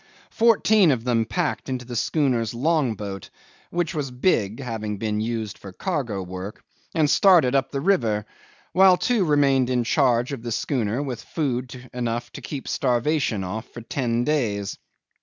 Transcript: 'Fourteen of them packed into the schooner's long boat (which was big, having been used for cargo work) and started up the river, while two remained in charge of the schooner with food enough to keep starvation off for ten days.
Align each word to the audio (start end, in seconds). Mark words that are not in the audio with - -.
'Fourteen 0.31 0.89
of 0.89 1.03
them 1.03 1.25
packed 1.25 1.69
into 1.69 1.85
the 1.85 1.95
schooner's 1.95 2.55
long 2.55 2.95
boat 2.95 3.29
(which 3.69 3.93
was 3.93 4.09
big, 4.09 4.59
having 4.59 4.97
been 4.97 5.21
used 5.21 5.59
for 5.59 5.71
cargo 5.71 6.23
work) 6.23 6.63
and 6.95 7.07
started 7.07 7.53
up 7.53 7.69
the 7.69 7.79
river, 7.81 8.25
while 8.73 8.97
two 8.97 9.23
remained 9.23 9.69
in 9.69 9.83
charge 9.83 10.33
of 10.33 10.41
the 10.41 10.51
schooner 10.51 11.03
with 11.03 11.21
food 11.21 11.87
enough 11.93 12.31
to 12.31 12.41
keep 12.41 12.67
starvation 12.67 13.43
off 13.43 13.69
for 13.69 13.81
ten 13.81 14.23
days. 14.23 14.75